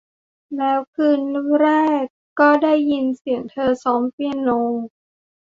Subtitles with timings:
[0.57, 1.21] แล้วคืน
[1.59, 1.67] แร
[2.03, 2.05] ก
[2.39, 4.49] ก็ได้ยินเสียงเธอซ้อมเปียโน